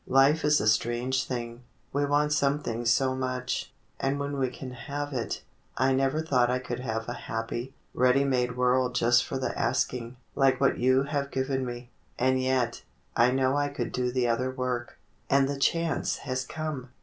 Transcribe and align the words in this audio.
"Life 0.07 0.43
is 0.43 0.59
a 0.59 0.65
strange 0.67 1.25
thing. 1.27 1.61
We 1.93 2.05
want 2.07 2.33
something 2.33 2.85
so 2.87 3.13
much, 3.13 3.71
and 3.99 4.19
when 4.19 4.39
we 4.39 4.49
can 4.49 4.71
have 4.71 5.13
it,— 5.13 5.43
I 5.77 5.93
never 5.93 6.23
thought 6.23 6.49
I 6.49 6.57
could 6.57 6.79
have 6.79 7.07
a 7.07 7.13
happy, 7.13 7.75
ready 7.93 8.23
made 8.23 8.57
world 8.57 8.95
just 8.95 9.23
for 9.23 9.37
the 9.37 9.55
asking, 9.55 10.17
like 10.33 10.59
what 10.59 10.79
you 10.79 11.03
have 11.03 11.29
given 11.29 11.67
me. 11.67 11.91
And 12.17 12.41
yet— 12.41 12.81
I 13.15 13.29
know 13.29 13.55
I 13.57 13.67
could 13.67 13.91
do 13.91 14.11
the 14.11 14.27
other 14.27 14.49
work, 14.49 14.97
and 15.29 15.47
the 15.47 15.59
chance 15.59 16.17
has 16.25 16.45
come." 16.45 16.89